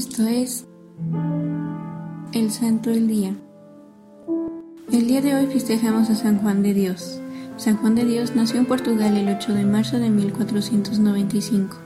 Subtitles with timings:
[0.00, 0.66] Esto es
[2.32, 3.36] el Santo del Día.
[4.90, 7.20] El día de hoy festejamos a San Juan de Dios.
[7.58, 11.76] San Juan de Dios nació en Portugal el 8 de marzo de 1495.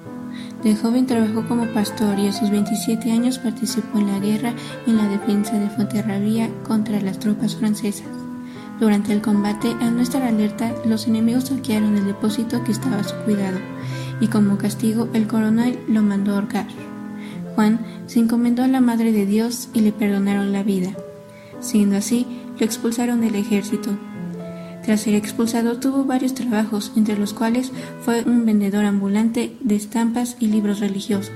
[0.63, 4.55] De joven trabajó como pastor y a sus 27 años participó en la guerra
[4.87, 8.07] en la defensa de Fuenterrabía contra las tropas francesas.
[8.79, 13.05] Durante el combate, al no estar alerta, los enemigos saquearon el depósito que estaba a
[13.05, 13.59] su cuidado,
[14.21, 16.67] y como castigo el coronel lo mandó ahorcar.
[17.55, 20.91] Juan se encomendó a la Madre de Dios y le perdonaron la vida.
[21.61, 22.27] Siendo así,
[22.59, 23.91] lo expulsaron del ejército.
[24.85, 27.73] Tras ser expulsado tuvo varios trabajos, entre los cuales
[28.03, 31.35] fue un vendedor ambulante de estampas y libros religiosos.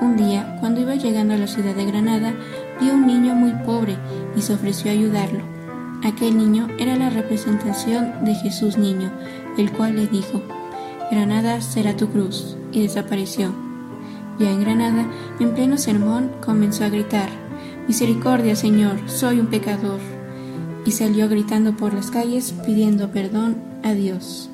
[0.00, 2.34] Un día, cuando iba llegando a la ciudad de Granada,
[2.80, 3.96] vio un niño muy pobre
[4.36, 5.40] y se ofreció a ayudarlo.
[6.02, 9.10] Aquel niño era la representación de Jesús niño,
[9.56, 10.42] el cual le dijo,
[11.10, 13.63] Granada será tu cruz, y desapareció.
[14.38, 15.06] Ya en Granada,
[15.38, 17.28] en pleno sermón, comenzó a gritar,
[17.86, 20.00] Misericordia, Señor, soy un pecador.
[20.86, 24.50] Y salió gritando por las calles pidiendo perdón a Dios.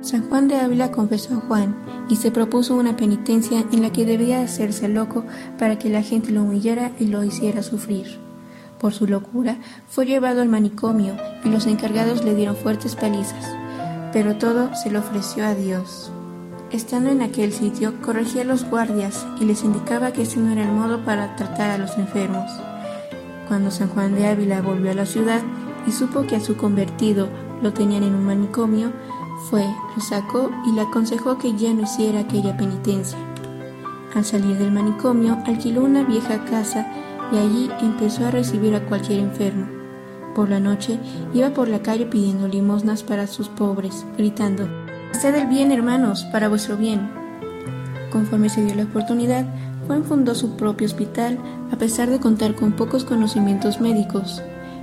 [0.00, 1.76] San Juan de Ávila confesó a Juan
[2.08, 5.24] y se propuso una penitencia en la que debía hacerse loco
[5.58, 8.18] para que la gente lo humillara y lo hiciera sufrir.
[8.78, 9.56] Por su locura,
[9.88, 13.50] fue llevado al manicomio y los encargados le dieron fuertes palizas,
[14.12, 16.12] pero todo se lo ofreció a Dios.
[16.74, 20.64] Estando en aquel sitio, corregía a los guardias y les indicaba que ese no era
[20.64, 22.50] el modo para tratar a los enfermos.
[23.46, 25.40] Cuando San Juan de Ávila volvió a la ciudad
[25.86, 27.28] y supo que a su convertido
[27.62, 28.90] lo tenían en un manicomio,
[29.48, 29.64] fue,
[29.94, 33.18] lo sacó y le aconsejó que ya no hiciera aquella penitencia.
[34.12, 36.88] Al salir del manicomio, alquiló una vieja casa
[37.30, 39.68] y allí empezó a recibir a cualquier enfermo.
[40.34, 40.98] Por la noche
[41.34, 44.83] iba por la calle pidiendo limosnas para sus pobres, gritando
[45.14, 47.08] Haced el bien, hermanos, para vuestro bien.
[48.10, 49.46] Conforme se dio la oportunidad,
[49.86, 51.38] Juan fundó su propio hospital
[51.70, 54.42] a pesar de contar con pocos conocimientos médicos,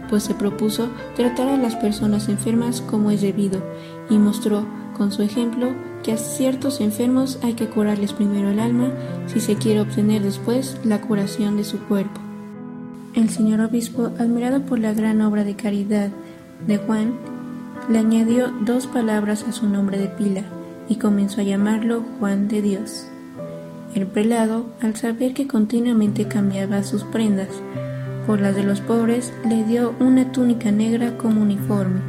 [0.10, 0.88] pues se propuso
[1.18, 3.62] tratar a las personas enfermas como es debido
[4.10, 4.66] y mostró
[4.96, 8.90] con su ejemplo que a ciertos enfermos hay que curarles primero el alma
[9.28, 12.22] si se quiere obtener después la curación de su cuerpo.
[13.16, 16.10] El señor obispo, admirado por la gran obra de caridad
[16.66, 17.16] de Juan,
[17.90, 20.44] le añadió dos palabras a su nombre de pila
[20.88, 23.08] y comenzó a llamarlo Juan de Dios.
[23.94, 27.50] El prelado, al saber que continuamente cambiaba sus prendas
[28.26, 32.02] por las de los pobres, le dio una túnica negra como uniforme.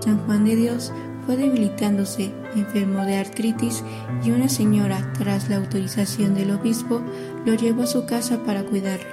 [0.00, 0.92] San Juan de Dios
[1.26, 3.82] fue debilitándose, enfermo de artritis,
[4.24, 7.02] y una señora, tras la autorización del obispo,
[7.44, 9.08] lo llevó a su casa para cuidarlo.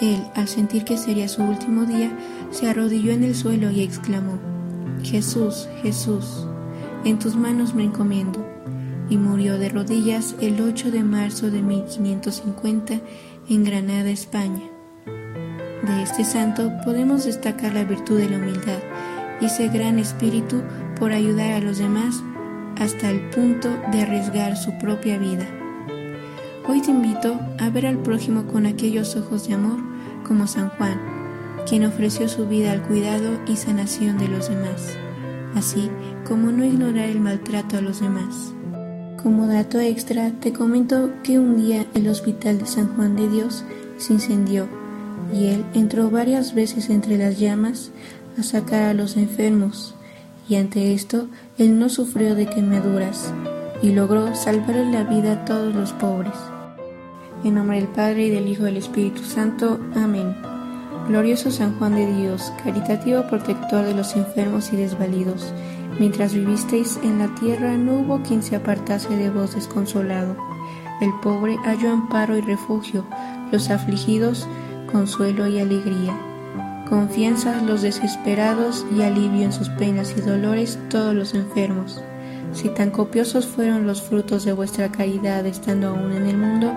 [0.00, 2.10] Él, al sentir que sería su último día,
[2.50, 4.38] se arrodilló en el suelo y exclamó,
[5.04, 6.46] Jesús, Jesús,
[7.04, 8.44] en tus manos me encomiendo.
[9.10, 13.00] Y murió de rodillas el 8 de marzo de 1550
[13.50, 14.62] en Granada, España.
[15.04, 18.78] De este santo podemos destacar la virtud de la humildad
[19.42, 20.62] y ese gran espíritu
[20.98, 22.22] por ayudar a los demás
[22.80, 25.46] hasta el punto de arriesgar su propia vida.
[26.66, 29.80] Hoy te invito a ver al prójimo con aquellos ojos de amor
[30.26, 31.23] como San Juan
[31.68, 34.96] quien ofreció su vida al cuidado y sanación de los demás,
[35.54, 35.90] así
[36.26, 38.52] como no ignorar el maltrato a los demás.
[39.22, 43.64] Como dato extra, te comento que un día el hospital de San Juan de Dios
[43.96, 44.68] se incendió
[45.32, 47.90] y él entró varias veces entre las llamas
[48.38, 49.94] a sacar a los enfermos,
[50.48, 53.32] y ante esto él no sufrió de quemaduras
[53.82, 56.34] y logró salvar la vida a todos los pobres.
[57.44, 59.78] En nombre del Padre y del Hijo y del Espíritu Santo.
[59.94, 60.53] Amén.
[61.08, 65.52] Glorioso San Juan de Dios, caritativo protector de los enfermos y desvalidos,
[65.98, 70.34] mientras vivisteis en la tierra no hubo quien se apartase de vos desconsolado.
[71.02, 73.04] El pobre halló amparo y refugio,
[73.52, 74.48] los afligidos
[74.90, 76.16] consuelo y alegría.
[76.88, 82.00] Confianza los desesperados y alivio en sus penas y dolores todos los enfermos.
[82.52, 86.72] Si tan copiosos fueron los frutos de vuestra caridad estando aún en el mundo,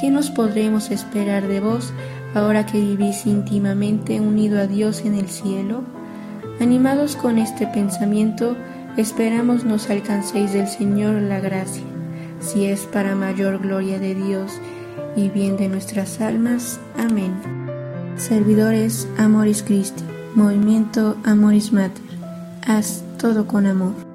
[0.00, 1.92] ¿qué nos podremos esperar de vos
[2.34, 5.82] ahora que vivís íntimamente unido a Dios en el cielo?
[6.60, 8.56] Animados con este pensamiento,
[8.96, 11.84] esperamos nos alcancéis del Señor la gracia,
[12.40, 14.52] si es para mayor gloria de Dios
[15.16, 16.80] y bien de nuestras almas.
[16.96, 17.32] Amén.
[18.16, 20.02] Servidores Amoris Christi,
[20.34, 22.02] Movimiento Amoris Mater.
[22.66, 24.07] Haz todo con amor.